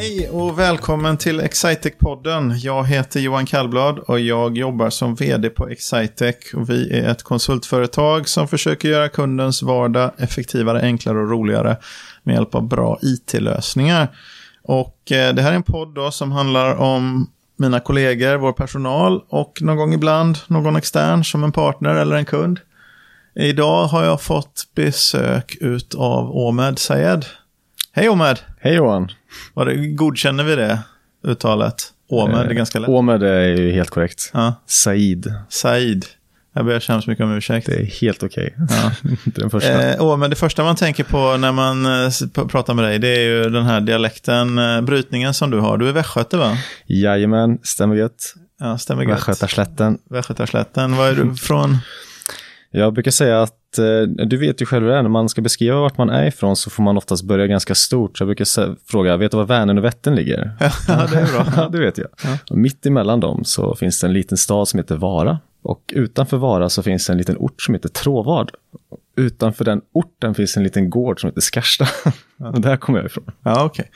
[0.00, 2.54] Hej och välkommen till Excitec-podden.
[2.56, 6.36] Jag heter Johan Kallblad och jag jobbar som vd på Excitec.
[6.54, 11.76] Och vi är ett konsultföretag som försöker göra kundens vardag effektivare, enklare och roligare
[12.22, 14.08] med hjälp av bra it-lösningar.
[14.62, 19.22] Och eh, det här är en podd då som handlar om mina kollegor, vår personal
[19.28, 22.60] och någon gång ibland någon extern som en partner eller en kund.
[23.34, 25.56] Idag har jag fått besök
[25.96, 27.24] av Omed Sayed.
[27.92, 28.38] Hej Omed!
[28.62, 29.08] Hej Johan!
[29.54, 30.78] Var det, godkänner vi det
[31.24, 31.74] uttalet?
[32.08, 32.88] Omed är ganska lätt.
[32.88, 34.30] Omed är ju helt korrekt.
[34.34, 34.54] Ja.
[34.66, 36.04] Said, Said.
[36.54, 37.66] Jag ber så hemskt mycket om ursäkt.
[37.66, 38.54] det är helt okej.
[38.70, 38.92] Ja.
[39.24, 39.92] Den första.
[39.92, 43.50] Eh, det första man tänker på när man eh, pratar med dig, det är ju
[43.50, 45.78] den här dialekten, eh, brytningen som du har.
[45.78, 46.56] Du är västgöte va?
[46.86, 48.34] Jajamän, stämmer gött.
[48.60, 49.18] Ja, stämmer gött.
[49.18, 49.98] Västgötaslätten.
[50.10, 50.96] Västgötaslätten.
[50.96, 51.78] Var är du från?
[52.72, 55.80] Jag brukar säga att eh, du vet ju själv det är, när man ska beskriva
[55.80, 58.18] vart man är ifrån så får man oftast börja ganska stort.
[58.18, 60.52] Så jag brukar fråga, vet du var Vänern och Vättern ligger?
[60.88, 61.46] ja, det är bra.
[61.56, 62.08] ja, det vet jag.
[62.50, 65.38] Och mitt emellan dem så finns det en liten stad som heter Vara.
[65.62, 68.50] Och utanför Vara så finns det en liten ort som heter Tråvad.
[69.16, 71.88] Utanför den orten finns en liten gård som heter Skarsta.
[72.38, 73.24] och där kommer jag ifrån.
[73.42, 73.90] Ja, okej.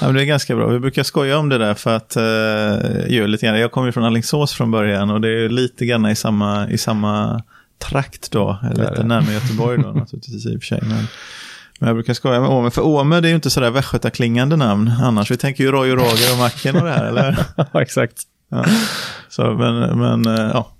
[0.00, 0.68] Ja, men det är ganska bra.
[0.68, 2.16] Vi brukar skoja om det där för att
[3.10, 3.60] göra lite grann.
[3.60, 6.78] Jag kommer ju från Alingsås från början och det är lite grann i samma, i
[6.78, 7.42] samma
[7.90, 8.58] trakt då.
[8.70, 9.02] Lite är det.
[9.02, 10.80] närmare Göteborg då naturligtvis i och för sig.
[10.82, 11.06] Men,
[11.78, 12.70] men jag brukar skoja med Åme.
[12.70, 15.30] För Åme det är ju inte sådär västgötaklingande namn annars.
[15.30, 17.46] Vi tänker ju Roy och Roger och Macken och det här, eller?
[17.72, 18.22] ja, exakt.
[18.48, 18.64] Ja.
[19.28, 20.72] Så, men, men eh, ja.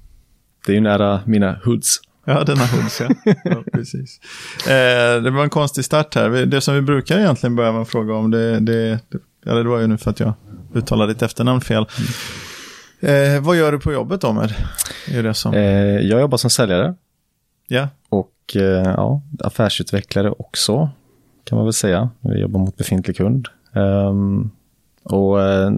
[0.67, 2.00] Det är ju nära mina hoods.
[2.25, 3.08] Ja, denna hoods, ja.
[3.45, 4.20] ja precis.
[4.67, 6.30] Eh, det var en konstig start här.
[6.30, 9.70] Det som vi brukar egentligen börja med att fråga om, det, det, det, eller det
[9.70, 10.33] var ju nu för att jag
[10.75, 11.86] uttalade ditt efternamn fel.
[13.03, 14.56] Eh, vad gör du på jobbet, Omer?
[15.22, 15.55] Det som...
[15.55, 15.62] Eh,
[16.00, 16.95] jag jobbar som säljare
[17.69, 20.90] Ja, och eh, ja, affärsutvecklare också,
[21.45, 22.11] kan man väl säga.
[22.20, 23.48] Vi jobbar mot befintlig kund.
[23.73, 24.51] Ehm,
[25.02, 25.73] och eh,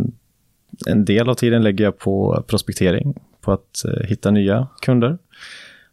[0.86, 5.18] en del av tiden lägger jag på prospektering, på att eh, hitta nya kunder.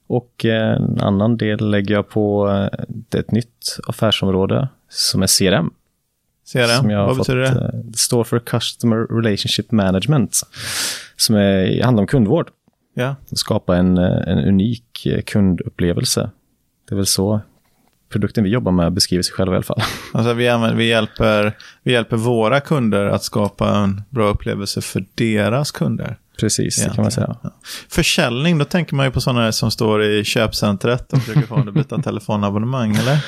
[0.08, 2.50] Och eh, en annan del lägger jag på
[3.16, 5.74] ett nytt affärsområde som är CRM.
[6.52, 7.48] Ser har Vad betyder det?
[7.48, 10.38] eh, Det står för Customer Relationship Management,
[11.16, 12.50] som är, handlar om kundvård.
[12.94, 16.30] Ja, skapa en, eh, en unik eh, kundupplevelse.
[16.90, 17.42] Det är väl så
[18.10, 19.82] produkten vi jobbar med beskriver sig själv i alla fall.
[20.14, 25.06] alltså vi, använder, vi, hjälper, vi hjälper våra kunder att skapa en bra upplevelse för
[25.16, 26.18] deras kunder.
[26.40, 27.36] Precis, det kan man säga.
[27.44, 27.50] Ja.
[27.90, 31.56] Försäljning, då tänker man ju på sådana här som står i köpcentret och försöker få
[31.56, 33.26] en att byta telefonabonnemang, eller?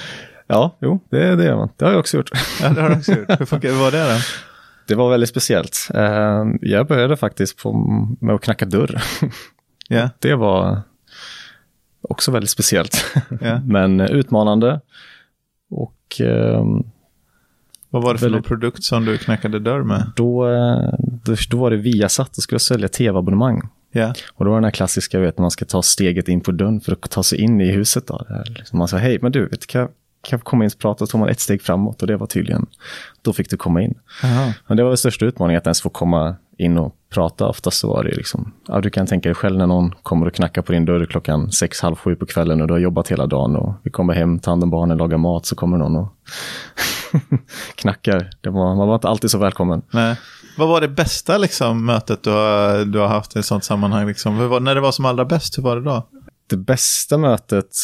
[0.48, 1.70] Ja, jo, det, det gör man.
[1.78, 2.30] Det har jag också gjort.
[2.62, 3.40] Ja, det har du också gjort.
[3.40, 4.20] Hur funkar, var det då?
[4.88, 5.90] Det var väldigt speciellt.
[5.94, 7.74] Eh, Jag började faktiskt på,
[8.22, 9.02] med att knacka dörr.
[9.90, 10.82] Ja, Det var
[12.02, 13.06] också väldigt speciellt,
[13.42, 13.60] ja.
[13.66, 14.82] men utmanande.
[15.70, 16.64] Och eh,
[17.90, 20.12] Vad var det för Väldigt- produkt som du knackade dörr med?
[20.16, 20.94] då, eh,
[21.26, 23.62] då, då var det Viasat och skulle sälja tv-abonnemang.
[23.92, 26.52] Ja, Och då var den här klassiska, vet, när man ska ta steget in på
[26.52, 28.08] dörren för att ta sig in i huset.
[28.08, 28.26] Då.
[28.46, 29.88] Liksom man sa, hej, men du, vet, kan,
[30.24, 31.04] kan komma in och prata?
[31.04, 32.66] Och tog man ett steg framåt och det var tydligen,
[33.22, 33.94] då fick du komma in.
[34.24, 34.54] Jaha.
[34.68, 37.48] Men det var den största utmaningen, att ens få komma in och prata.
[37.48, 40.34] Oftast så var det liksom, ja, du kan tänka dig själv när någon kommer och
[40.34, 43.28] knackar på din dörr klockan sex, halv sju på kvällen och du har jobbat hela
[43.28, 46.14] dagen och vi kommer hem, tar hand om barnen, lagar mat, så kommer någon och
[47.76, 48.30] knackar.
[48.42, 49.82] Det var, man var inte alltid så välkommen.
[49.92, 50.16] Nej.
[50.58, 54.08] Vad var det bästa liksom, mötet du har, du har haft i ett sånt sammanhang?
[54.08, 54.50] Liksom?
[54.50, 56.08] Var, när det var som allra bäst, hur var det då?
[56.48, 57.76] det bästa mötet,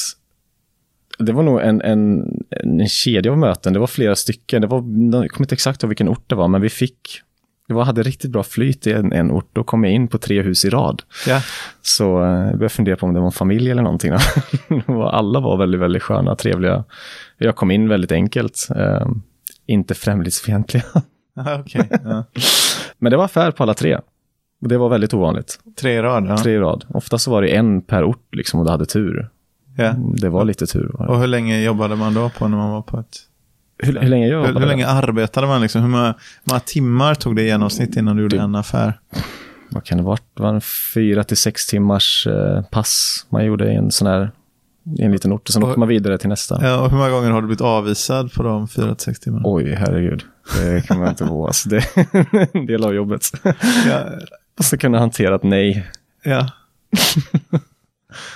[1.19, 3.73] det var nog en, en, en kedja av möten.
[3.73, 4.61] Det var flera stycken.
[4.61, 7.21] Det var, jag kommer inte exakt ihåg vilken ort det var, men vi fick,
[7.67, 9.49] det var, hade riktigt bra flyt i en, en ort.
[9.53, 11.01] Då kom jag in på tre hus i rad.
[11.27, 11.41] Ja,
[11.81, 14.13] Så eh, jag började fundera på om det var en familj eller någonting.
[14.87, 16.83] Alla var väldigt, väldigt sköna, trevliga.
[17.37, 18.67] Jag kom in väldigt enkelt.
[18.75, 19.07] Eh,
[19.65, 20.83] inte främlingsfientliga.
[21.39, 21.89] Aha, okej.
[22.03, 22.23] Ja.
[22.97, 23.99] Men det var affär på alla tre.
[24.61, 25.59] Det var väldigt ovanligt.
[25.79, 26.37] Tre i rad, ja.
[26.37, 26.85] Tre i rad.
[26.89, 29.29] Ofta så var det en per ort liksom, och du hade tur.
[29.83, 29.93] Ja.
[29.97, 30.91] Det var lite tur.
[30.99, 31.05] det.
[31.05, 33.17] Och hur länge jobbade man då på när man var på ett...
[33.83, 34.59] Hur, hur länge jag Hur, jobbade?
[34.65, 35.81] hur länge arbetade man liksom?
[35.81, 36.13] Hur många, hur
[36.51, 38.99] många timmar tog det i genomsnitt innan du gjorde Du- en affär?
[39.69, 40.17] Vad kan det vara?
[40.33, 40.61] Det var en
[40.93, 44.31] fyra till sex timmars eh, pass man gjorde i en sån här
[44.99, 46.59] i en liten ort och sen Och- åkte man vidare till nästa.
[46.61, 49.43] Ja, och hur många gånger har du blivit avvisad på de fyra till sex timmarna?
[49.45, 50.23] Oj, herregud.
[50.57, 51.47] Det kan man inte vara.
[51.47, 53.21] Alltså, det är en del av jobbet.
[53.87, 54.03] Ja,
[54.57, 55.87] Och så kunna hantera ett nej.
[56.23, 56.49] ja.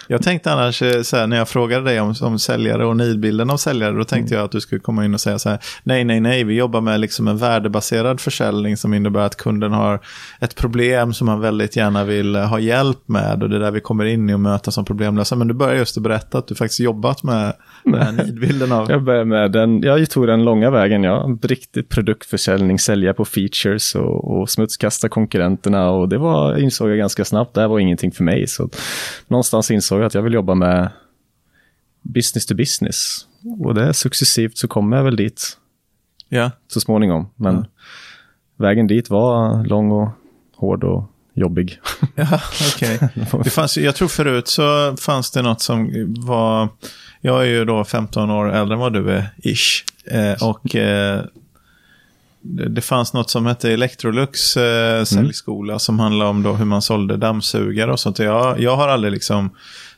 [0.08, 3.50] Jag tänkte annars, eh, så här, när jag frågade dig om, om säljare och nidbilden
[3.50, 4.40] av säljare, då tänkte mm.
[4.40, 6.82] jag att du skulle komma in och säga så här, nej, nej, nej, vi jobbar
[6.82, 10.00] med liksom en värdebaserad försäljning som innebär att kunden har
[10.40, 13.82] ett problem som man väldigt gärna vill ha hjälp med och det är där vi
[13.82, 15.36] kommer in i och möta som problemlösa.
[15.36, 17.54] Men du börjar just att berätta att du faktiskt jobbat med
[17.84, 18.92] den här nidbilden av...
[18.92, 21.38] Jag började med den, jag tog den långa vägen, ja.
[21.42, 27.26] Riktig produktförsäljning, sälja på features och, och smutskasta konkurrenterna och det var, insåg jag ganska
[27.26, 28.48] snabbt, det här var ingenting för mig.
[28.48, 28.70] Så
[29.28, 30.90] någonstans insåg jag att jag vill jobba med
[32.02, 33.28] business to business.
[33.60, 35.58] Och det är successivt så kommer jag väl dit
[36.30, 36.52] ja.
[36.68, 37.30] så småningom.
[37.36, 37.66] Men ja.
[38.56, 40.10] vägen dit var lång och
[40.56, 41.80] hård och jobbig.
[42.16, 42.42] Ja,
[42.76, 43.00] okej.
[43.34, 43.84] Okay.
[43.84, 46.70] jag tror förut så fanns det något som var,
[47.22, 49.84] jag är ju då 15 år äldre än vad du är, ish.
[50.06, 51.24] Eh, och eh,
[52.44, 55.80] det fanns något som hette Electrolux eh, säljskola mm.
[55.80, 58.20] som handlade om då hur man sålde dammsugare och sånt.
[58.20, 59.50] Jag, jag har aldrig liksom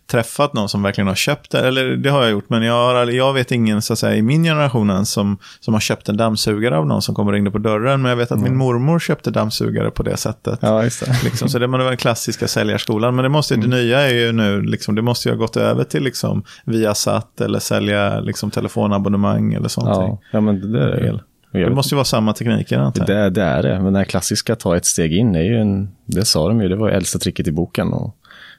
[0.07, 3.07] träffat någon som verkligen har köpt det, eller det har jag gjort, men jag, har,
[3.07, 6.17] jag vet ingen så att säga, i min generation än som, som har köpt en
[6.17, 8.49] dammsugare av någon som kommer och ringde på dörren, men jag vet att mm.
[8.49, 10.59] min mormor köpte dammsugare på det sättet.
[10.61, 11.23] Ja, det.
[11.23, 13.69] Liksom, så det var den klassiska säljarskolan, men det, måste, mm.
[13.69, 17.41] det nya är ju nu, liksom, det måste ju ha gått över till liksom, Viasat
[17.41, 19.87] eller sälja liksom, telefonabonnemang eller sånt.
[19.87, 21.19] Ja, ja, men det är det.
[21.63, 23.07] Det måste ju vara samma tekniker antar jag.
[23.07, 25.89] Det, det är det, men den här klassiska ta ett steg in är ju en,
[26.05, 27.93] det sa de ju, det var äldsta tricket i boken.
[27.93, 28.15] Och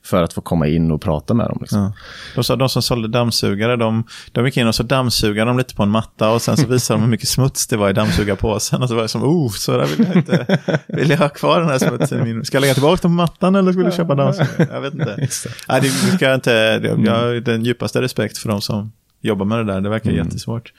[0.07, 1.59] för att få komma in och prata med dem.
[1.61, 1.79] Liksom.
[1.79, 1.93] Ja.
[2.35, 5.75] De, sa, de som sålde dammsugare, de, de gick in och så dammsugade de lite
[5.75, 8.83] på en matta och sen så visade de hur mycket smuts det var i dammsugarpåsen.
[8.83, 11.61] Och så var det som, oh, så där vill jag inte, vill jag ha kvar
[11.61, 14.69] den här smutsen Ska jag lägga tillbaka den på mattan eller ska du köpa dammsugare?
[14.73, 15.17] Jag vet inte.
[15.69, 19.65] Nej, det, ska inte, jag har den djupaste respekt för de som jobbar med det
[19.65, 20.25] där, det verkar mm.
[20.25, 20.73] jättesvårt.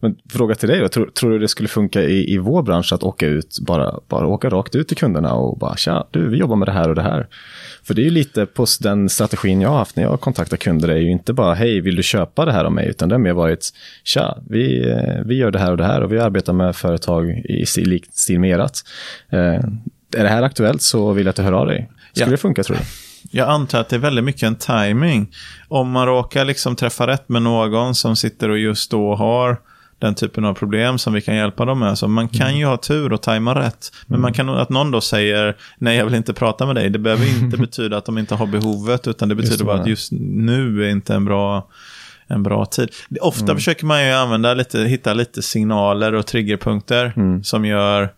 [0.00, 2.92] Men fråga till dig då, tror, tror, du det skulle funka i, i vår bransch
[2.92, 6.36] att åka ut, bara, bara åka rakt ut till kunderna och bara tja, du, vi
[6.36, 7.26] jobbar med det här och det här.
[7.82, 10.88] För det är ju lite på den strategin jag har haft när jag kontaktar kunder,
[10.88, 13.14] det är ju inte bara hej, vill du köpa det här av mig, utan det
[13.14, 13.70] har mer varit
[14.04, 14.94] tja, vi,
[15.24, 18.40] vi gör det här och det här och vi arbetar med företag i stil, stil
[18.40, 18.82] med erat.
[19.30, 19.60] Eh,
[20.16, 21.90] är det här aktuellt så vill jag att du hör av dig.
[22.12, 22.30] Skulle ja.
[22.30, 22.82] det funka tror du?
[23.30, 25.28] Jag antar att det är väldigt mycket en timing.
[25.68, 29.60] Om man råkar liksom träffa rätt med någon som sitter och just då har
[29.98, 31.98] den typen av problem som vi kan hjälpa dem med.
[31.98, 32.58] Så man kan mm.
[32.58, 33.92] ju ha tur och tajma rätt.
[34.06, 34.22] Men mm.
[34.22, 36.90] man kan att någon då säger nej jag vill inte prata med dig.
[36.90, 40.12] Det behöver inte betyda att de inte har behovet utan det betyder bara att just
[40.12, 41.68] nu är inte en bra
[42.26, 42.90] en bra tid.
[43.20, 43.56] Ofta mm.
[43.56, 47.44] försöker man ju använda lite, hitta lite signaler och triggerpunkter mm.
[47.44, 48.12] som gör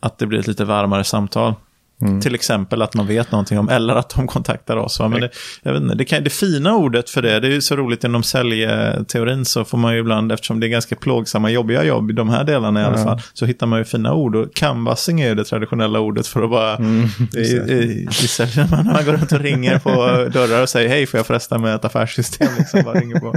[0.00, 1.54] att det blir ett lite varmare samtal.
[2.02, 2.20] Mm.
[2.20, 5.00] Till exempel att man vet någonting om, eller att de kontaktar oss.
[5.00, 5.30] Men det,
[5.62, 8.04] jag vet inte, det, kan, det fina ordet för det, det är ju så roligt
[8.04, 12.14] inom säljteorin så får man ju ibland, eftersom det är ganska plågsamma, jobbiga jobb i
[12.14, 14.36] de här delarna i alla fall, så hittar man ju fina ord.
[14.36, 18.66] Och canvassing är ju det traditionella ordet för att bara, mm, i, i, i säljen,
[18.70, 19.90] man, går runt och ringer på
[20.32, 22.48] dörrar och säger hej, får jag förresten med ett affärssystem?
[22.58, 23.34] Liksom, bara ringer på.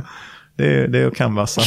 [0.58, 1.62] Det är, det är att canvassa.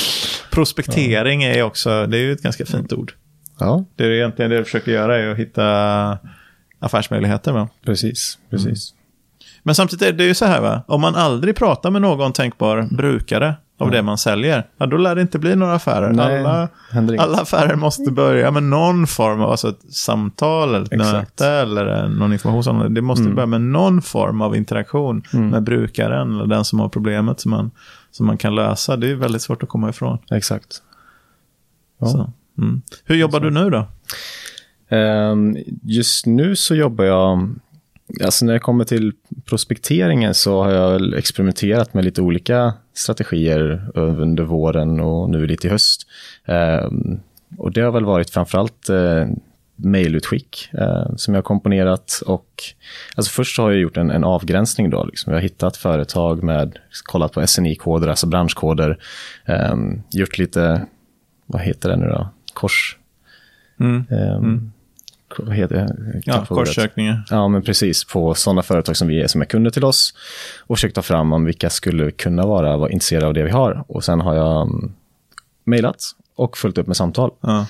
[0.51, 3.13] Prospektering är också, det är ju ett ganska fint ord.
[3.59, 3.85] Ja.
[3.97, 6.19] Det är egentligen det du försöker göra, är att hitta
[6.79, 7.53] affärsmöjligheter.
[7.53, 7.69] Va?
[7.85, 8.93] Precis, precis.
[8.93, 8.99] Mm.
[9.63, 10.83] Men samtidigt är det ju så här, va?
[10.87, 13.97] om man aldrig pratar med någon tänkbar brukare av mm.
[13.97, 16.13] det man säljer, ja, då lär det inte bli några affärer.
[16.13, 16.69] Nej, alla,
[17.19, 22.09] alla affärer måste börja med någon form av alltså ett samtal, eller ett möte eller
[22.09, 22.95] någon information.
[22.95, 23.35] Det måste mm.
[23.35, 25.49] börja med någon form av interaktion mm.
[25.49, 27.71] med brukaren eller den som har problemet som man,
[28.11, 28.97] som man kan lösa.
[28.97, 30.19] Det är väldigt svårt att komma ifrån.
[30.31, 30.83] Exakt.
[31.99, 32.33] Ja.
[32.59, 32.83] Mm.
[33.05, 33.87] Hur jobbar du nu då?
[34.89, 37.55] Ehm, just nu så jobbar jag,
[38.25, 39.13] alltså när det kommer till
[39.45, 45.71] prospekteringen så har jag experimenterat med lite olika strategier under våren och nu lite i
[45.71, 46.07] höst.
[46.45, 47.21] Ehm,
[47.57, 49.27] och det har väl varit framförallt eh,
[49.77, 52.63] mejlutskick eh, som jag har komponerat och
[53.17, 55.05] alltså först har jag gjort en, en avgränsning då.
[55.05, 55.33] Liksom.
[55.33, 58.99] Jag har hittat företag med, kollat på SNI-koder, alltså branschkoder,
[59.45, 59.77] eh,
[60.11, 60.87] gjort lite,
[61.47, 62.97] vad heter det nu då, kors...
[63.81, 64.05] Mm.
[64.11, 64.73] Eh, mm
[65.39, 66.21] vad heter det?
[66.25, 67.25] Ja, korssökningar.
[67.31, 68.05] Ja, men precis.
[68.05, 70.15] På sådana företag som vi är, som är kunder till oss.
[70.67, 73.85] Och försökt ta fram om vilka skulle kunna vara, vara intresserade av det vi har.
[73.89, 74.93] Och sen har jag um,
[75.65, 76.03] mejlat
[76.37, 77.31] och följt upp med samtal.
[77.41, 77.67] Ja.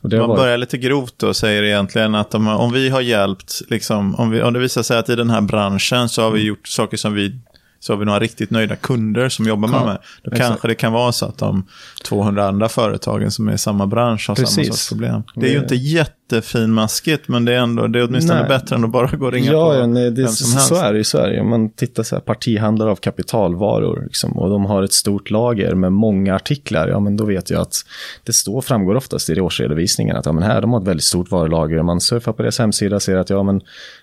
[0.00, 0.36] Man varit...
[0.36, 4.42] börjar lite grovt och säger egentligen att om, om vi har hjälpt, liksom, om, vi,
[4.42, 6.48] om det visar sig att i den här branschen så har vi mm.
[6.48, 7.38] gjort saker som vi
[7.84, 9.98] så har vi några riktigt nöjda kunder som jobbar med ja, det.
[10.22, 10.48] Då exakt.
[10.48, 11.66] kanske det kan vara så att de
[12.04, 14.54] 200 andra företagen som är i samma bransch har Precis.
[14.54, 15.22] samma sorts problem.
[15.34, 18.48] Det är ju inte jättefinmaskigt, men det är, ändå, det är åtminstone nej.
[18.48, 20.68] bättre än att bara gå och ringa ja, på ja, nej, det, vem som helst.
[20.68, 21.40] Så är det i Sverige.
[21.40, 25.74] Om man tittar så här, partihandlare av kapitalvaror liksom, och de har ett stort lager
[25.74, 27.76] med många artiklar, ja men då vet jag att
[28.24, 31.30] det står, framgår oftast i årsredovisningen att ja, men här de har ett väldigt stort
[31.30, 31.82] varulager.
[31.82, 33.60] Man surfar på deras hemsida och ser att ja, men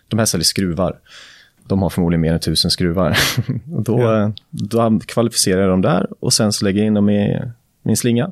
[0.08, 0.96] de här säljer skruvar
[1.72, 3.18] de har förmodligen mer än tusen skruvar.
[3.74, 4.32] och då, Ja.
[4.50, 7.42] då kvalificerar jag dem där och sen så lägger jag in dem i
[7.84, 8.32] min slinga.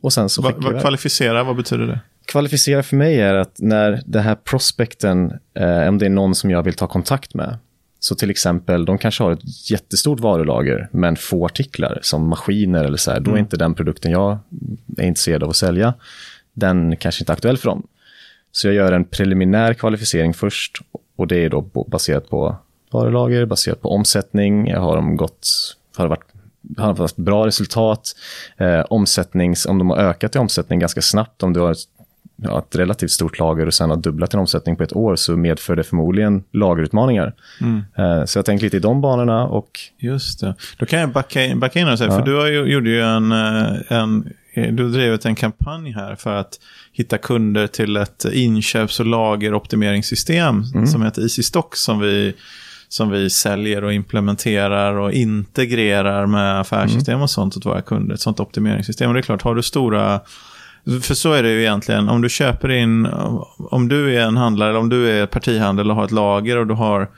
[0.00, 2.00] Och sen så Vad, skickar jag vad betyder det?
[2.26, 6.50] Kvalificera för mig är att när det här prospekten, eh, om det är någon som
[6.50, 7.56] jag vill ta kontakt med,
[8.00, 12.96] så till exempel, de kanske har ett jättestort varulager, men få artiklar, som maskiner eller
[12.96, 14.38] så här, då är inte den produkten jag
[14.96, 15.94] är intresserad av att sälja,
[16.52, 17.86] den kanske inte är aktuell för dem.
[18.52, 20.78] Så jag gör en preliminär kvalificering först,
[21.16, 22.56] och det är då baserat på
[22.90, 25.48] varulager, baserat på omsättning, har de gått,
[25.96, 26.24] har det varit
[26.76, 28.16] har haft bra resultat,
[28.56, 31.78] eh, omsättnings, om de har ökat i omsättning ganska snabbt, om du har ett,
[32.36, 35.36] ja, ett relativt stort lager och sen har dubblat din omsättning på ett år så
[35.36, 37.34] medför det förmodligen lagerutmaningar.
[37.98, 40.54] Eh, så jag tänker lite i de banorna och Just det.
[40.78, 42.18] Då kan jag backa in, backa in och säga, Ja.
[42.18, 44.32] för du har ju, gjorde ju en, eh, en,
[44.66, 46.60] du har drivit en kampanj här för att
[46.92, 52.34] hitta kunder till ett inköps och lageroptimeringssystem som heter Easy Stock som vi,
[52.88, 58.14] som vi säljer och implementerar och integrerar med affärssystem och sånt åt våra kunder.
[58.14, 59.08] Ett sånt optimeringssystem.
[59.10, 60.20] Och det är klart, har du stora
[61.02, 62.08] för så är det ju egentligen.
[62.08, 63.06] Om du köper in,
[63.58, 66.66] om du är en handlare eller om du är partihandel och har ett lager och
[66.66, 67.08] du har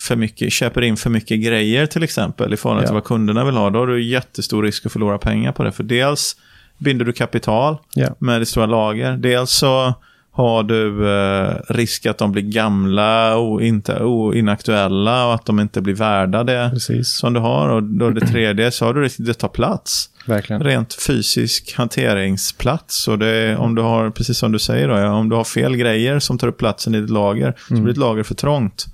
[0.00, 2.86] för mycket, köper in för mycket grejer till exempel i förhållande Ja.
[2.88, 5.72] till vad kunderna vill ha, då har du jättestor risk att förlora pengar på det.
[5.72, 6.36] För dels
[6.82, 8.08] binder du kapital Ja.
[8.18, 9.16] med det stora lager.
[9.16, 9.94] Dels så
[10.34, 15.60] har du eh, risk att de blir gamla och inte, och inaktuella och att de
[15.60, 17.68] inte blir värda det precis, som du har.
[17.68, 20.62] Och då det tredje så har du risk att det tar plats verkligen.
[20.64, 23.08] rent fysisk hanteringsplats.
[23.08, 26.18] Och det om du har, precis som du säger, då, om du har fel grejer
[26.18, 28.86] som tar upp platsen i ditt lager, så blir ditt lager för trångt.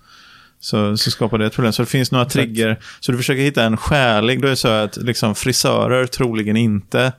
[0.61, 1.73] Så, så skapar det ett problem.
[1.73, 2.78] Så det finns några trigger.
[3.00, 7.12] Så du försöker hitta en skälig, då är det så att liksom, frisörer troligen inte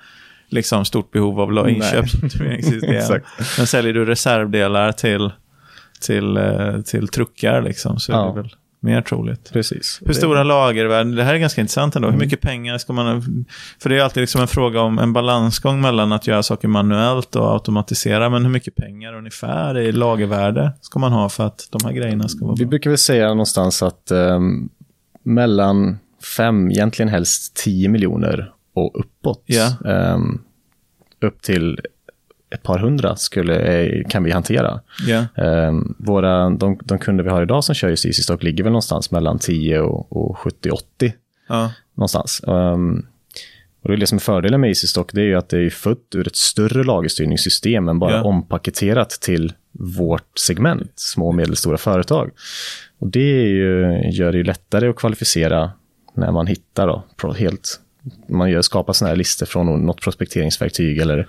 [0.50, 3.22] liksom, stort behov av inköpsoptimeringssystem.
[3.58, 5.32] Men säljer du reservdelar till,
[6.02, 8.26] till, eh, till truckar liksom, så är Ja.
[8.36, 9.50] det väl mer troligt.
[9.54, 10.02] Precis.
[10.06, 11.16] Hur stora lagervärden?
[11.16, 12.10] Det här är ganska intressant ändå.
[12.10, 13.46] Hur mycket pengar ska man...
[13.82, 17.36] För det är alltid liksom en fråga om en balansgång mellan att göra saker manuellt
[17.36, 18.30] och automatisera.
[18.30, 22.28] Men hur mycket pengar ungefär i lagervärde ska man ha för att de här grejerna
[22.28, 22.70] ska vara Vi bra?
[22.70, 24.70] brukar väl säga någonstans att ehm,
[25.24, 25.98] mellan
[26.38, 28.52] fem, egentligen helst 10 miljoner
[28.86, 29.44] och uppåt.
[29.46, 29.74] Ja.
[29.92, 30.42] ehm,
[31.22, 31.80] upp till
[32.56, 34.80] ett par hundra skulle, eh, kan vi hantera.
[35.08, 35.26] Ja.
[35.44, 38.72] Ehm, våra, de, de kunder vi har idag som kör just Easy Stock ligger väl
[38.72, 41.12] någonstans mellan 10 och, och 70-80
[41.50, 41.72] Ja.
[41.94, 42.42] någonstans.
[42.48, 43.06] Ehm,
[43.82, 45.58] och det är det som är fördelen med Easy Stock, det är ju att det
[45.60, 48.24] är fött ur ett större lagerstyrningssystem än bara Ja.
[48.24, 52.32] ompaketerat till vårt segment, små och medelstora företag.
[53.00, 55.72] Och det ju, gör det ju lättare att kvalificera
[56.16, 57.80] när man hittar då, helt,
[58.28, 61.28] man gör, skapar sådana här listor från något prospekteringsverktyg eller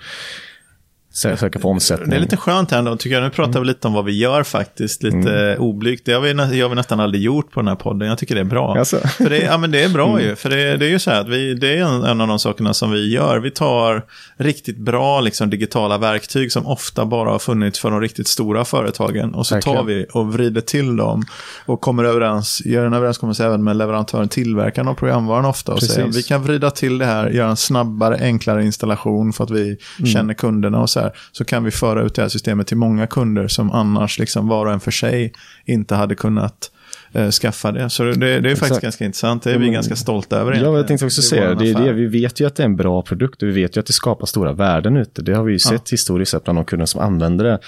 [1.13, 2.11] söka på omsättning.
[2.11, 3.25] Det är lite skönt här ändå, tycker jag.
[3.25, 6.07] Nu pratar vi lite om vad vi gör faktiskt, lite oblygt.
[6.07, 8.09] Det har vi, jag har vi nästan aldrig gjort på den här podden.
[8.09, 8.79] Jag tycker det är bra.
[8.79, 8.99] Alltså.
[8.99, 10.37] För det, ja, men det är bra ju.
[10.37, 12.39] För det, det är ju så här att vi, det är en, en av de
[12.39, 13.39] sakerna som vi gör.
[13.39, 14.05] Vi tar
[14.37, 19.35] riktigt bra liksom, digitala verktyg som ofta bara har funnits för de riktigt stora företagen.
[19.35, 19.87] Och så tar Verkligen.
[19.87, 21.23] vi och vrider till dem
[21.67, 25.73] och kommer överens, gör en överenskommelse även med leverantören, tillverkaren av programvaran ofta.
[25.73, 25.95] Och Precis.
[25.95, 29.77] säger vi kan vrida till det här, göra en snabbare, enklare installation för att vi
[30.07, 31.13] känner kunderna och så här.
[31.33, 34.67] Så kan vi föra ut det här systemet till många kunder som annars liksom var
[34.67, 35.33] och en för sig
[35.65, 36.71] inte hade kunnat
[37.13, 37.91] eh, skaffa det.
[37.91, 38.83] Så det, det är faktiskt Exakt.
[38.83, 39.43] ganska intressant.
[39.43, 39.73] Det är vi Mm.
[39.73, 40.53] ganska stolta över.
[40.55, 41.71] Ja, jag tänkte också säga det.
[41.71, 41.93] Är det.
[41.93, 43.93] Vi vet ju att det är en bra produkt och vi vet ju att det
[43.93, 45.23] skapar stora värden ute.
[45.23, 47.59] Det har vi ju sett historiskt sett bland de kunder som använder det.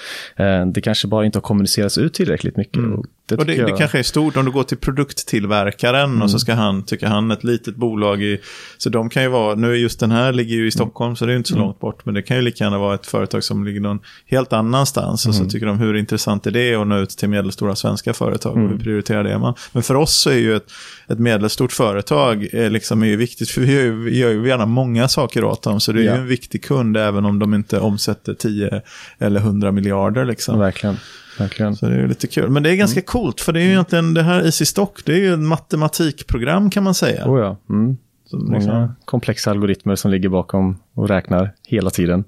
[0.44, 2.82] Eh, Det kanske bara inte har kommunicerats ut tillräckligt mycket.
[2.98, 3.04] Och
[3.36, 6.54] det, Och det, det kanske är stort om du går till produkttillverkaren och så ska
[6.54, 8.40] han, tycker han, ett litet bolag i...
[8.78, 11.24] Så de kan ju vara, nu är just den här ligger ju i Stockholm så
[11.26, 12.04] det är ju inte så långt bort.
[12.04, 15.26] Men det kan ju lika gärna vara ett företag som ligger någon helt annanstans.
[15.26, 18.52] Och så tycker de hur intressant är det att nå ut till medelstora svenska företag.
[18.52, 19.54] Och hur prioriterar det man?
[19.72, 20.66] Men för oss så är ju ett,
[21.08, 23.50] ett medelstort företag eh, liksom är ju viktigt.
[23.50, 25.80] För vi gör ju, vi gör ju gärna många saker åt dem.
[25.80, 26.14] Så det är Ja.
[26.14, 28.82] ju en viktig kund även om de inte omsätter 10
[29.18, 30.58] eller 100 miljarder liksom.
[30.58, 30.96] Verkligen.
[31.42, 31.76] Verkligen.
[31.76, 32.50] Så det är lite kul.
[32.50, 33.06] Men det är ganska Mm.
[33.06, 36.70] coolt, för det är ju egentligen det här Easy Stock, det är ju ett matematikprogram
[36.70, 37.28] kan man säga.
[37.28, 37.56] Oh ja.
[37.70, 37.96] Mm.
[38.32, 42.24] Många liksom, komplexa algoritmer som ligger bakom och räknar hela tiden.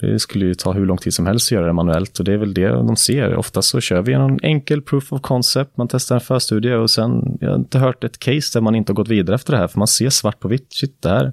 [0.00, 2.32] Det skulle ju ta hur lång tid som helst att göra det manuellt och det
[2.32, 3.34] är väl det de ser.
[3.36, 7.38] Ofta så kör vi en enkel proof of concept, man testar en förstudie och sen,
[7.40, 9.68] jag har inte hört ett case där man inte har gått vidare efter det här,
[9.68, 11.32] för man ser svart på vitt, shit, det här,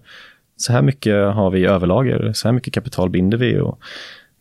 [0.57, 3.79] så här mycket har vi i överlager, så här mycket kapital binder vi och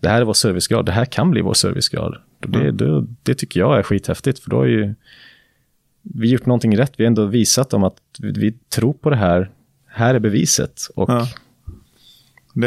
[0.00, 2.16] det här är vår servicegrad, det här kan bli vår servicegrad.
[2.44, 4.94] Och Det, det, det tycker jag är skithäftigt, för då har ju
[6.02, 6.92] vi gjort någonting rätt.
[6.96, 9.50] Vi har ändå visat dem att vi, vi tror på det här.
[9.86, 10.88] Här är beviset.
[10.94, 11.28] Och Ja.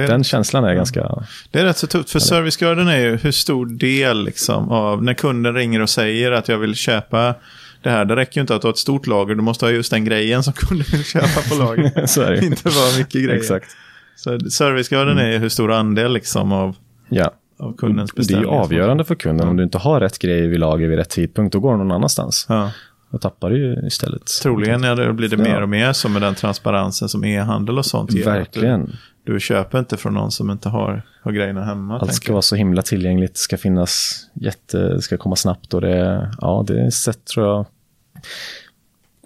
[0.02, 1.26] är, den känslan är ganska...
[1.52, 5.14] det är rätt så tufft, för servicegraden är ju hur stor del liksom av, när
[5.14, 7.36] kunden ringer och säger att jag vill köpa
[7.84, 8.06] det här.
[8.06, 10.44] Det räcker ju inte att ha ett stort lager, du måste ha just den grejen
[10.44, 12.06] som kunden vill köpa på lager.
[12.08, 12.46] Så är det.
[12.46, 13.30] inte bara mycket grejer.
[13.38, 13.76] Exakt.
[14.16, 16.76] Så servicegraden är ju hur stor andel liksom av,
[17.10, 17.32] Ja.
[17.62, 19.48] Av kundens Det är avgörande för kunden.
[19.48, 21.92] Om du inte har rätt grejer vid lager vid rätt tidpunkt, då går de någon
[21.92, 22.46] annanstans.
[22.50, 22.72] Ja.
[23.12, 24.26] Då tappar du ju istället.
[24.42, 25.44] Troligen det blir det Ja.
[25.44, 28.26] mer och mer som med den transparensen som e-handel och sånt ger.
[28.26, 28.86] Verkligen.
[29.26, 32.00] Du, du köper inte från någon som inte har, har grejerna hemma.
[32.00, 32.34] Allt ska jag.
[32.34, 36.82] vara så himla tillgängligt, ska finnas jätte, det ska komma snabbt och det, ja, det
[36.82, 37.66] är ett sätt tror jag.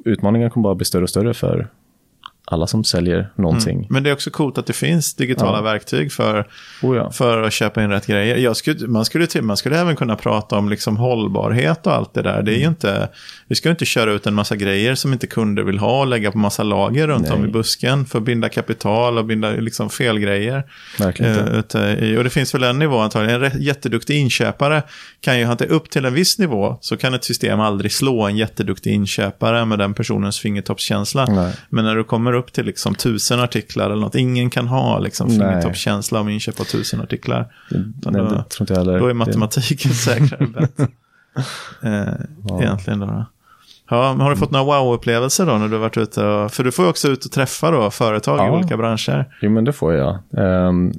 [0.05, 1.67] Utmaningen kommer bara bli större och större för
[2.47, 3.87] alla som säljer någonting.
[3.89, 5.61] Men det är också coolt att det finns digitala Ja.
[5.61, 6.47] verktyg för,
[6.81, 7.11] Oh ja.
[7.11, 8.37] för att köpa in rätt grejer.
[8.37, 12.13] Jag skulle, man, skulle till, man skulle även kunna prata om liksom hållbarhet och allt
[12.13, 12.41] det där.
[12.43, 12.69] Det är ju Mm.
[12.71, 13.09] inte,
[13.47, 16.07] vi ska ju inte köra ut en massa grejer som inte kunder vill ha och
[16.07, 17.49] lägga på massa lager runt om Nej.
[17.49, 20.63] i busken för att binda kapital och binda liksom fel grejer.
[20.99, 21.97] Inte.
[22.01, 23.43] I, och det finns väl en nivå antagligen.
[23.43, 24.83] En jätteduktig inköpare
[25.21, 28.21] kan ju ha det upp till en viss nivå så kan ett system aldrig slå
[28.27, 31.25] en jätteduktig inköpare med den personens fingertoppskänsla.
[31.25, 31.53] Nej.
[31.69, 35.29] Men när du kommer upp till liksom tusen artiklar eller något, ingen kan ha liksom
[35.29, 37.53] fingertoppskänsla om inköp av tusen artiklar.
[37.71, 38.99] Utan Nej, då, det tror inte jag heller.
[38.99, 40.79] då är Det- matematiken säkrare bett.
[41.83, 42.13] eh,
[42.47, 42.61] Ja.
[42.61, 43.05] Egentligen då.
[43.05, 43.25] då.
[43.89, 46.25] Ja, men har du fått några wow-upplevelser då när du har varit ute?
[46.25, 48.57] Och, för du får ju också ut och träffa då företag i Ja.
[48.57, 49.25] olika branscher.
[49.41, 50.19] Jo, men det får jag.
[50.29, 50.93] Um,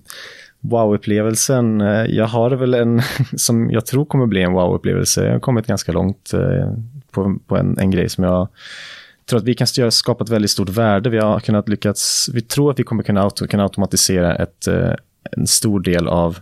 [0.61, 3.03] wow-upplevelsen, eh, jag har väl en
[3.37, 5.25] som jag tror kommer bli en wow-upplevelse.
[5.27, 6.71] Jag har kommit ganska långt eh,
[7.11, 8.49] på, på en, en grej som jag
[9.27, 11.11] tror att vi kan skapa ett väldigt stort värde.
[11.11, 14.93] Vi har kunnat lyckats, vi tror att vi kommer kunna, auto, kunna automatisera ett, eh,
[15.31, 16.39] en stor del av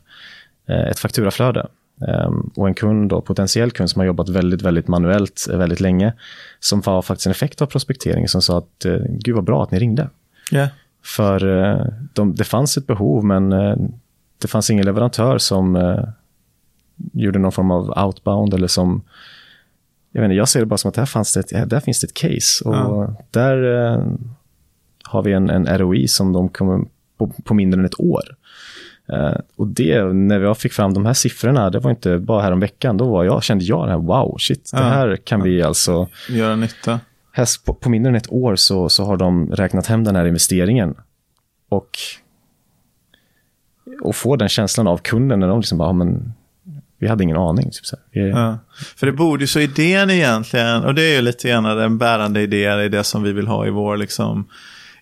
[0.69, 1.67] eh, ett fakturaflöde.
[2.09, 5.81] Ehm, och en kund, då, potentiell kund som har jobbat väldigt, väldigt manuellt eh, väldigt
[5.81, 6.13] länge,
[6.61, 9.79] som var faktiskt en effekt av prospektering som sa att gud vad bra att ni
[9.79, 10.09] ringde.
[10.51, 10.69] Ja.
[11.03, 11.41] För
[12.13, 13.51] de, det fanns ett behov, men
[14.39, 15.97] det fanns ingen leverantör som
[17.13, 19.03] gjorde någon form av outbound eller som...
[20.17, 22.01] Jag, vet inte, jag ser det bara som att där, fanns det ett, där finns
[22.01, 22.65] det ett case.
[22.65, 23.15] Och Ja.
[23.31, 24.05] där eh,
[25.05, 26.81] har vi en, en ROI som de kommer
[27.19, 28.23] på, på mindre än ett år.
[29.09, 32.53] Eh, och det, när jag fick fram de här siffrorna, det var inte bara här
[32.53, 34.85] om veckan, då var jag, kände jag det här, wow, shit, det Ja.
[34.85, 37.01] här kan vi alltså Göra nytta.
[37.33, 40.27] här på, på mindre än ett år så, så har de räknat hem den här
[40.27, 40.95] investeringen.
[41.69, 41.91] Och,
[44.03, 46.33] och få den känslan av kunden när de liksom bara, "Ja, men
[47.05, 47.71] vi hade ingen aning.
[47.71, 47.97] Typ så.
[48.13, 48.59] Vi, Ja.
[48.97, 52.41] För det borde ju så idén egentligen, och det är ju lite grann den bärande
[52.41, 54.49] idén i det som vi vill ha i vår, liksom,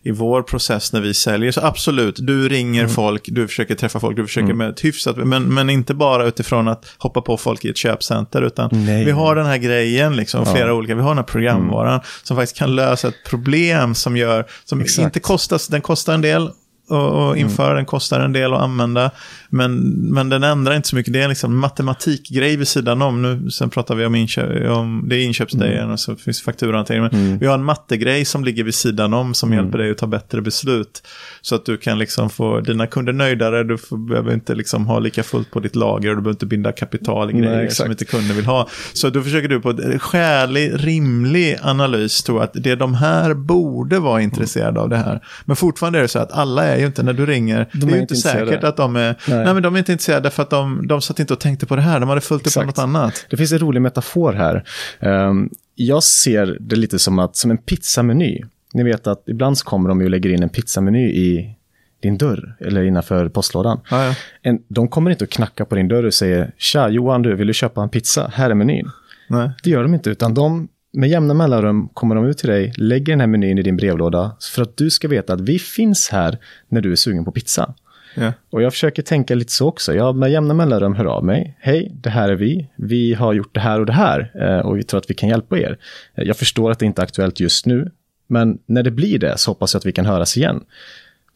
[0.02, 1.52] i vår process när vi säljer.
[1.52, 5.54] Så absolut, du ringer folk, du försöker träffa folk, du försöker med ett hyfsat, men,
[5.54, 9.04] men inte bara utifrån att hoppa på folk i ett köpcenter, utan Nej.
[9.04, 12.56] vi har den här grejen, liksom, flera olika, vi har den här programvaran som faktiskt
[12.56, 15.04] kan lösa ett problem som gör, som Exakt.
[15.04, 16.50] inte kostar, den kostar en del,
[16.88, 19.10] och införa den kostar en del att använda.
[19.54, 19.80] Men,
[20.14, 21.12] men den ändrar inte så mycket.
[21.12, 23.22] Det är en liksom matematikgrej vid sidan om.
[23.22, 27.02] Nu, sen pratar vi om, inköp, om det är inköpsdejen och så finns fakturahantering.
[27.02, 30.06] Men vi har en mattegrej som ligger vid sidan om som hjälper dig att ta
[30.06, 31.02] bättre beslut.
[31.42, 33.64] Så att du kan liksom få dina kunder nöjdare.
[33.64, 36.46] Du får, behöver inte liksom ha lika fullt på ditt lager och du behöver inte
[36.46, 37.76] binda kapital i Nej, grejer exakt.
[37.76, 38.68] som inte kunder vill ha.
[38.92, 43.34] Så då försöker du på ett skälig, rimlig analys tro att det är de här
[43.34, 45.20] borde vara intresserade av det här.
[45.44, 47.92] Men fortfarande är det så att alla är ju inte, när du ringer, De det
[47.92, 49.41] är ju inte inte säkert att de är, nej.
[49.44, 49.54] Nej.
[49.54, 51.82] men de är inte intresserade för att de, de satt inte och tänkte på det
[51.82, 53.26] här, de hade fullt upp med något annat.
[53.30, 54.64] Det finns en rolig metafor här.
[55.00, 58.40] Ehm, jag ser det lite som, att, som en pizzameny.
[58.74, 61.56] Ni vet att ibland så kommer de och lägger in en pizzameny i
[62.02, 63.80] din dörr eller innanför postlådan.
[63.90, 64.14] Ja, ja.
[64.42, 67.46] En, de kommer inte att knacka på din dörr och säga “Tja Johan, du, vill
[67.46, 68.32] du köpa en pizza?
[68.34, 68.90] Här är menyn.”
[69.28, 69.50] Nej.
[69.62, 73.12] Det gör de inte, utan de med jämna mellanrum kommer de ut till dig, lägger
[73.12, 76.38] den här menyn i din brevlåda för att du ska veta att vi finns här
[76.68, 77.74] när du är sugen på pizza.
[78.14, 78.32] Ja.
[78.50, 79.94] Och jag försöker tänka lite så också.
[79.94, 81.56] Jag med jämna mellanrum hör av mig.
[81.60, 82.68] Hej, det här är vi.
[82.76, 85.28] Vi har gjort det här och det här eh, och vi tror att vi kan
[85.28, 85.78] hjälpa er.
[86.14, 87.90] Eh, jag förstår att det inte är aktuellt just nu,
[88.26, 90.60] men när det blir det så hoppas jag att vi kan höras igen.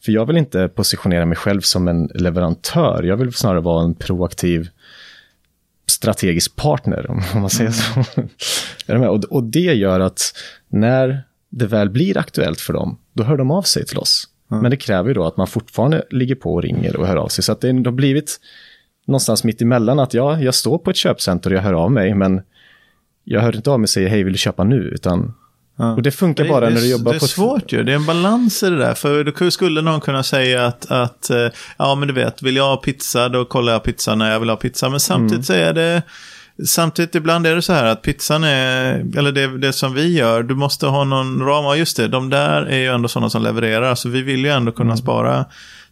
[0.05, 3.03] För jag vill inte positionera mig själv som en leverantör.
[3.03, 4.69] Jag vill snarare vara en proaktiv
[5.87, 8.01] strategisk partner, om man säger så.
[8.87, 9.09] Är du med?
[9.09, 10.21] Och, och det gör att
[10.69, 14.29] när det väl blir aktuellt för dem, då hör de av sig till oss.
[14.49, 17.29] Men det kräver ju då att man fortfarande ligger på och ringer och hör av
[17.29, 17.45] sig.
[17.45, 18.37] Så att det har blivit
[19.07, 22.15] någonstans mitt emellan att ja, jag står på ett köpcenter och jag hör av mig,
[22.15, 22.41] men
[23.25, 24.77] jag hör inte av mig och säger hej, vill du köpa nu?
[24.83, 25.35] Utan,
[25.79, 25.93] Ja.
[25.95, 27.83] Och det funkar Det- bara det, när du jobbar det är på ett- svårt ju,
[27.83, 28.95] det är en balans i det där.
[28.95, 31.47] För då skulle någon kunna säga att, att eh,
[31.79, 34.49] ja men du vet, vill jag ha pizza, då kollar jag pizza när jag vill
[34.49, 34.89] ha pizza.
[34.91, 35.43] Men samtidigt Mm.
[35.43, 36.03] så är det,
[36.65, 40.43] samtidigt ibland är det så här att pizzan är, eller det, det som vi gör,
[40.43, 41.65] du måste ha någon ram.
[41.65, 43.95] Ja just det, de där är ju ändå sådana som levererar.
[43.95, 44.97] Så vi vill ju ändå kunna Mm.
[44.97, 45.45] spara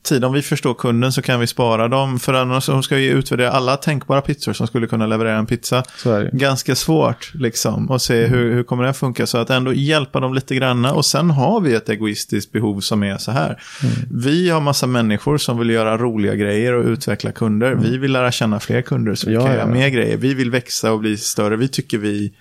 [0.05, 0.25] tid.
[0.25, 2.19] Om vi förstår kunden så kan vi spara dem.
[2.19, 5.83] För annars ska vi utvärdera alla tänkbara pizzor som skulle kunna leverera en pizza.
[6.33, 7.90] Ganska svårt liksom.
[7.90, 9.27] Och se hur, hur kommer det här funka.
[9.27, 10.93] Så att ändå hjälpa dem lite granna.
[10.93, 13.62] Och sen har vi ett egoistiskt behov som är så här.
[14.11, 17.75] Vi har massa människor som vill göra roliga grejer och utveckla kunder.
[17.75, 19.75] Vi vill lära känna fler kunder så vi Ja, kan ja, göra ja.
[19.75, 20.17] mer grejer.
[20.17, 21.57] Vi vill växa och bli större.
[21.57, 22.33] Vi tycker vi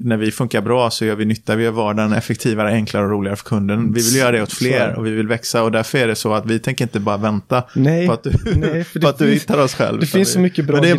[0.00, 1.56] när vi funkar bra så gör vi nytta.
[1.56, 3.92] Vi gör vardagen effektivare, enklare och roligare för kunden.
[3.92, 5.62] Vi vill göra det åt är fler och vi vill växa.
[5.62, 8.30] Och därför är det så att vi tänker inte bara vänta Nej, på att du,
[8.56, 10.00] nej, för det att du hittar oss själv.
[10.00, 10.96] Det finns vi- så mycket bra Men det är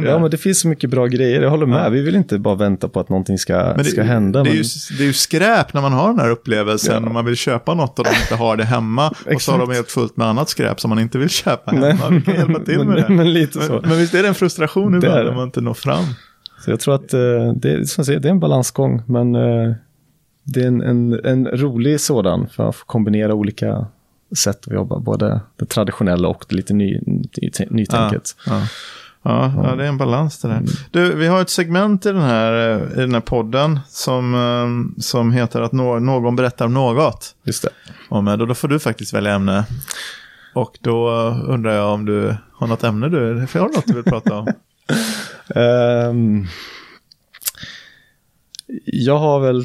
[0.00, 0.10] grejer.
[0.12, 1.42] Ja, men det finns så mycket bra grejer.
[1.42, 1.84] Jag håller med.
[1.84, 1.88] Ja.
[1.88, 4.42] Vi vill inte bara vänta på att någonting ska, Men det, ska hända.
[4.42, 4.62] det, är men...
[4.62, 6.94] ju, det är ju skräp när man har den här upplevelsen.
[6.94, 7.00] Ja.
[7.00, 9.12] När man vill köpa något och de inte har det hemma.
[9.34, 11.92] och så har de helt fullt med annat skräp som man inte vill köpa Nej.
[11.92, 12.08] hemma.
[12.16, 13.08] Vi kan hjälpa till med Men- det.
[13.08, 13.72] men lite så.
[13.72, 16.04] Men, men visst är det en frustration är ibland när man inte når fram.
[16.64, 19.74] Så jag tror att eh, det, är, som säger, det är en balansgång, men eh,
[20.44, 23.86] det är en, en, en rolig sådan för att kombinera olika
[24.36, 27.28] sätt att jobba, både det traditionella och det lite ny, ny,
[27.70, 28.36] nytänket.
[28.46, 28.68] Ja, ja.
[29.22, 30.62] Ja, det är en balans det där.
[30.90, 35.32] Du, vi har ett segment i den här, i den här podden som, eh, som
[35.32, 37.68] heter att nå, någon berättar något Just det.
[38.08, 38.28] om.
[38.28, 39.64] Och då får du faktiskt välja ämne.
[40.54, 41.08] Och då
[41.46, 44.48] undrar jag om du har något ämne du, för har något du vill prata om?
[45.54, 46.46] Ehm,
[48.84, 49.64] jag har väl,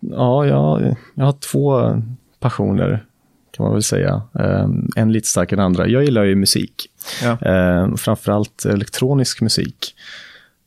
[0.00, 2.02] ja, jag, jag har två
[2.40, 3.06] passioner
[3.50, 4.22] kan man väl säga.
[4.38, 5.88] Ehm, en lite starkare än andra.
[5.88, 6.86] Jag gillar ju musik.
[7.22, 7.38] Ja.
[7.40, 9.94] Eh, framförallt elektronisk musik.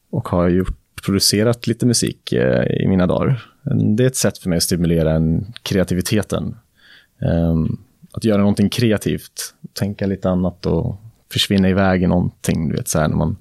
[0.09, 3.45] Och har gjort, producerat lite musik eh, i mina dagar.
[3.97, 6.55] Det är ett sätt för mig att stimulera en kreativiteten.
[7.21, 7.55] Eh,
[8.11, 10.95] att göra någonting kreativt, tänka lite annat och
[11.31, 12.69] försvinna iväg i någonting.
[12.69, 13.37] Du vet, så här, när man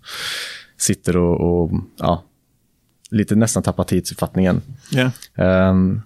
[0.76, 2.22] sitter och, och ja,
[3.10, 4.62] lite nästan tappar tidsuppfattningen.
[4.90, 5.10] Ja.
[5.34, 6.02] Ehm,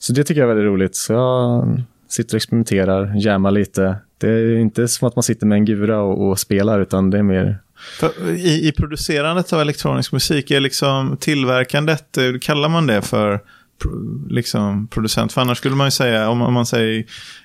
[0.00, 0.96] så det tycker jag är väldigt roligt.
[0.96, 3.96] Så jag sitter och experimenterar, jammar lite.
[4.18, 7.18] Det är inte som att man sitter med en gura och, och spelar, utan det
[7.18, 7.58] är mer...
[8.36, 13.40] I, I producerandet av elektronisk musik, är liksom tillverkandet, eh, kallar man det för
[14.28, 15.32] liksom producent?
[15.32, 17.04] För annars skulle man ju säga, om, om man säger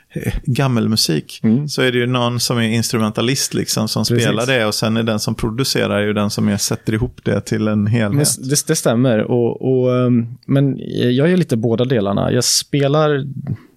[0.10, 1.68] eh, gammelmusik, Mm.
[1.68, 4.24] så är det ju någon som är instrumentalist liksom, som Precis.
[4.24, 4.66] spelar det.
[4.66, 7.84] Och sen är den som producerar ju den som är, sätter ihop det till en
[7.84, 8.50] Men helhet.
[8.50, 10.78] det, det stämmer, och, och, ehm, men
[11.16, 12.32] jag gör lite båda delarna.
[12.32, 13.26] Jag spelar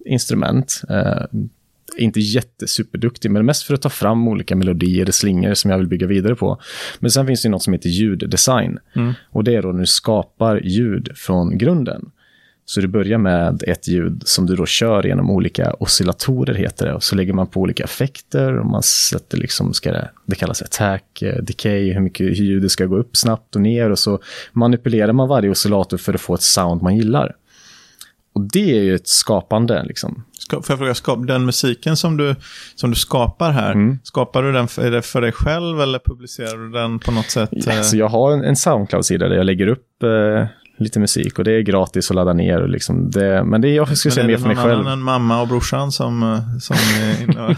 [0.05, 1.39] instrument, eh,
[1.97, 6.07] inte jättesuperduktig, men mest för att ta fram olika melodier, slingor som jag vill bygga
[6.07, 6.59] vidare på.
[6.99, 8.77] Men sen finns det något som heter ljuddesign.
[8.95, 9.13] Mm.
[9.29, 12.11] Och det är då när du skapar ljud från grunden.
[12.69, 16.93] Så du börjar med ett ljud som du då kör genom olika oscillatorer, heter det.
[16.93, 20.61] Och så lägger man på olika effekter och man sätter liksom, ska det, det kallas
[20.61, 23.89] attack, eh, decay, hur mycket hur ljudet ska gå upp snabbt och ner.
[23.89, 24.19] Och så
[24.53, 27.35] manipulerar man varje oscillator för att få ett sound man gillar.
[28.33, 30.23] Och det är ju ett skapande, liksom.
[30.49, 32.35] Får jag fråga, skap, den musiken som du,
[32.75, 33.99] som du skapar här, Mm.
[34.03, 37.29] skapar du den för, är det för dig själv eller publicerar du den på något
[37.31, 37.49] sätt?
[37.67, 37.81] eh?
[37.81, 40.45] Så jag har en, en Soundcloud-sida där jag lägger upp eh,
[40.79, 42.61] lite musik och det är gratis att ladda ner.
[42.61, 44.55] Och liksom det, men det är, jag skulle säga Men är mer det för mig
[44.55, 44.79] någon själv.
[44.87, 47.57] annan än mamma och brorsan som, eh, som är.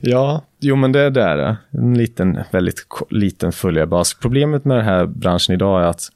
[0.02, 1.56] Ja, jo men det är där.
[1.70, 4.14] En liten, väldigt liten följarbas.
[4.14, 6.08] Problemet med den här branschen idag är att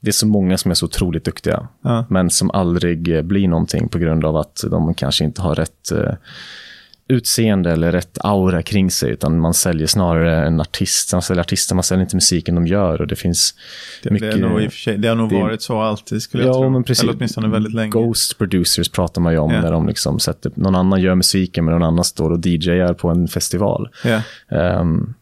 [0.00, 2.04] det är så många som är så otroligt duktiga, Ja.
[2.10, 5.92] men som aldrig eh, blir någonting på grund av att de kanske inte har rätt
[5.92, 6.12] eh,
[7.10, 11.12] utseende eller rätt aura kring sig, utan man säljer snarare en artist.
[11.12, 13.54] Man säljer artister, man säljer inte musiken de gör och det finns
[14.02, 14.32] Det, mycket...
[14.32, 16.42] det, är nog i och för sig, det har nog det- varit så alltid skulle
[16.42, 16.70] jag Ja, tro.
[16.70, 17.02] men precis.
[17.04, 17.90] Eller åtminstone väldigt länge.
[17.90, 19.60] Ghost producers pratar man ju om, Ja.
[19.60, 23.08] när de liksom sätter, någon annan gör musiken, men någon annan står och DJar på
[23.08, 23.88] en festival.
[24.04, 24.22] Ja.
[24.58, 25.14] Ehm,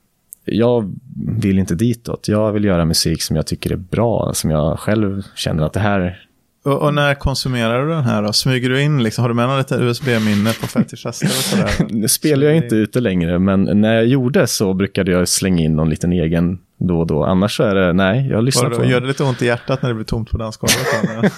[0.44, 0.94] jag
[1.38, 2.28] vill inte ditåt.
[2.28, 5.80] Jag vill göra musik som jag tycker är bra, som jag själv känner att det
[5.80, 6.24] här...
[6.62, 8.32] Och, och när konsumerar du den här då?
[8.32, 11.86] Smyger du in, liksom, har du med något litet USB-minne på fetischester och sådär?
[11.88, 15.76] Nu spelar jag inte ute längre, men när jag gjorde så brukade jag slänga in
[15.76, 17.24] någon liten egen då och då.
[17.24, 19.88] Annars så är det, nej, jag lyssnar på gör det lite ont i hjärtat när
[19.88, 21.32] det blir tomt på dansgolvet?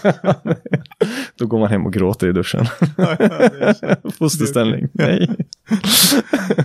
[1.39, 2.67] Då går man hem och gråter i duschen.
[2.97, 4.89] ja, ja, Fosterställning.
[4.93, 5.31] Nej.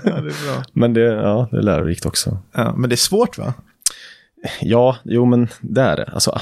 [0.03, 0.63] ja, det är bra.
[0.73, 2.37] Men det, ja, det är lärorikt också.
[2.51, 3.53] Ja, men det är svårt va?
[4.61, 6.09] Ja, jo men det är det.
[6.13, 6.41] Alltså,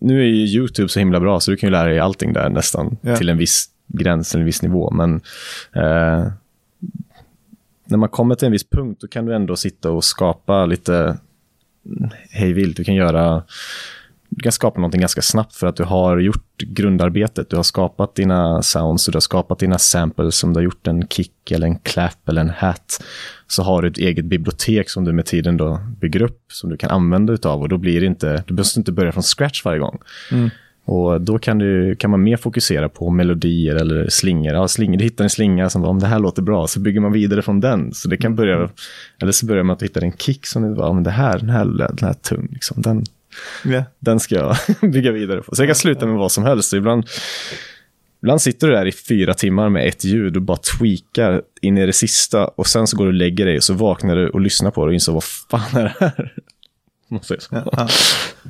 [0.00, 2.48] nu är ju YouTube så himla bra så du kan ju lära dig allting där
[2.48, 3.16] nästan Ja.
[3.16, 4.90] till en viss gräns eller en viss nivå.
[4.90, 5.14] Men
[5.72, 6.26] eh,
[7.84, 11.18] när man kommer till en viss punkt då kan du ändå sitta och skapa lite
[12.30, 12.76] hej vilt.
[12.76, 13.42] Du kan göra
[14.30, 17.50] du kan skapa någonting ganska snabbt för att du har gjort grundarbetet.
[17.50, 20.34] Du har skapat dina sounds och du har skapat dina samples.
[20.34, 23.04] Som du har gjort en kick eller en clap eller en hat.
[23.46, 26.40] Så har du ett eget bibliotek som du med tiden då bygger upp.
[26.52, 29.22] Som du kan använda utav och då blir det inte, du behöver inte börja från
[29.22, 29.98] scratch varje gång.
[30.32, 30.50] Mm.
[30.84, 34.54] Och då kan, du, kan man mer fokusera på melodier eller slingor.
[34.54, 34.98] Ja, slingor.
[34.98, 37.60] Du hittar en slinga som om det här låter bra, så bygger man vidare från
[37.60, 37.94] den.
[37.94, 38.68] Så det kan börja,
[39.22, 41.50] eller så börjar man att hitta en kick som det var, men det här, den
[41.50, 43.04] här, den här tung, liksom, den,
[43.64, 43.84] Yeah.
[43.98, 44.56] den ska jag
[44.92, 45.54] bygga vidare på.
[45.54, 46.72] Så jag kan sluta med vad som helst.
[46.72, 47.04] Ibland,
[48.22, 51.86] ibland sitter du där i fyra timmar med ett ljud och bara tweakar in i
[51.86, 52.46] det sista.
[52.46, 54.84] Och sen så går du och lägger dig och så vaknar du och lyssnar på
[54.84, 56.34] det och inser vad fan är det här?
[57.50, 57.88] Ja.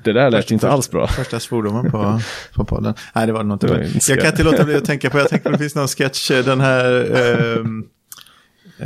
[0.05, 1.07] Det där lät inte alls bra.
[1.07, 2.21] Första svordomen på,
[2.55, 2.95] på podden.
[3.15, 3.67] Nej, det var nog inte.
[3.67, 5.89] Det Jag kan inte låta bli att tänka på, jag tänker på det finns någon
[5.89, 7.85] sketch, eh, den här, ehm,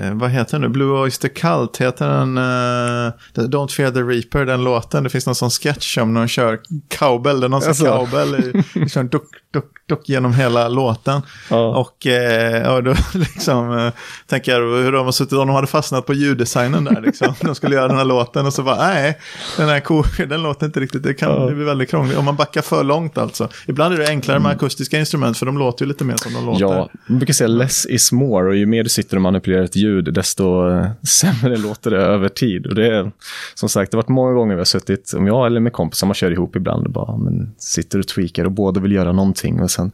[0.02, 0.68] eh, vad heter den nu?
[0.68, 2.38] Blue Oyster Cult, heter den?
[2.38, 3.12] eh,
[3.48, 5.04] Don't Fear the Reaper, den låten.
[5.04, 6.60] Det finns någon sån sketch om när de kör
[6.98, 7.84] cowbell, är någon Alltså.
[7.84, 11.20] cowbell, i- kör en duck, duck, duck genom hela låten.
[11.50, 11.76] Ja.
[11.76, 13.92] Och eh, ja, då liksom, eh,
[14.26, 17.34] tänker jag hur de har suttit, om de hade fastnat på ljuddesignen där liksom.
[17.40, 19.18] De skulle göra den här låten och så bara, nej,
[19.56, 21.46] den här ko, den låter inte riktigt, det kan Ja.
[21.46, 22.18] det blir väldigt krångligt.
[22.18, 23.48] Om man backar för långt alltså.
[23.66, 26.46] Ibland är det enklare med akustiska instrument för de låter ju lite mer som de
[26.46, 26.60] låter.
[26.60, 29.76] Ja, man brukar säga less is more och ju mer du sitter och manipulerar ett
[29.84, 32.66] ljud desto eh, sämre låter det över tid.
[32.66, 33.12] Och det är,
[33.54, 36.06] som sagt, det har varit många gånger vi har suttit, om jag eller med kompisar,
[36.06, 39.62] man kör ihop ibland och bara men, sitter och tweakar och båda vill göra någonting
[39.62, 39.92] och sen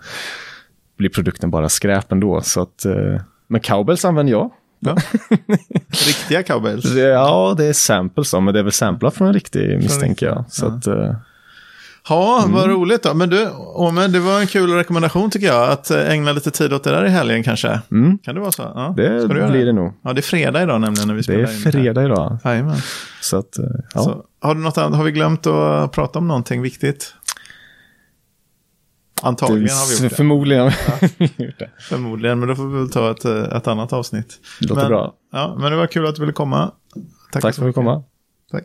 [0.98, 2.40] blir produkten bara skräp ändå.
[2.40, 4.50] Så att, eh, men cowbells använder jag.
[4.80, 4.96] Ja.
[6.06, 6.94] Riktiga cowbells.
[6.94, 10.44] Ja, det är samples men det är väl samplat från en riktig misstänker jag.
[10.48, 11.14] Så att, eh,
[12.10, 12.76] Ja, vad Mm.
[12.76, 13.14] roligt då.
[13.14, 15.70] Men du, Åme, det var en kul rekommendation tycker jag.
[15.70, 17.80] Att eh, ägna lite tid åt det där i helgen kanske.
[17.90, 18.62] mm, Kan det vara så?
[18.62, 18.94] Ja.
[18.96, 19.92] det blir det nog.
[20.02, 21.72] Ja, det är fredag idag nämligen när vi Det spelar är in här.
[21.72, 22.38] fredag idag.
[22.44, 22.76] Jajamän.
[23.22, 24.00] Så att, eh, ja.
[24.00, 27.14] Så, har, du något annat, har vi glömt att prata om någonting viktigt?
[29.22, 30.16] Antagligen har vi gjort det.
[30.16, 30.66] Förmodligen
[31.58, 31.70] det.
[31.88, 34.38] Förmodligen, men då får vi väl ta ett, eh, ett annat avsnitt.
[34.60, 35.14] Det låter men, bra.
[35.32, 36.70] Ja, men det var kul att du ville komma.
[37.32, 37.74] Tack för att du mycket.
[37.74, 38.02] komma.
[38.50, 38.64] Tack.